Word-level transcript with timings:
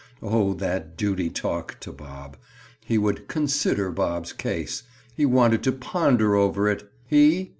Oh, 0.23 0.55
that 0.55 0.97
"duty 0.97 1.29
talk" 1.29 1.77
to 1.81 1.91
Bob! 1.91 2.35
He 2.83 2.97
would 2.97 3.27
"consider" 3.27 3.91
Bob's 3.91 4.33
case!—He 4.33 5.27
wanted 5.27 5.61
to 5.65 5.71
ponder 5.71 6.35
over 6.35 6.67
it—he? 6.67 7.49